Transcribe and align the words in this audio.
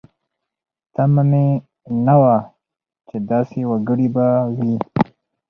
تمه 0.93 1.23
مې 1.29 1.45
نه 2.05 2.15
وه 2.21 2.37
چې 3.07 3.15
داسې 3.29 3.59
وګړي 3.69 4.07
به 4.15 4.27
وي. 4.57 4.73